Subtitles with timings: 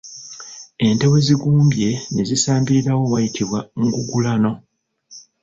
[0.85, 4.51] Ente we zigumbye ne zisambirirawo wayitibwa ngugulano.